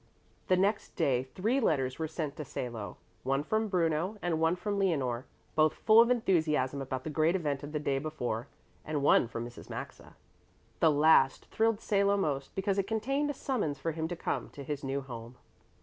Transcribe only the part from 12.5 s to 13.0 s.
because it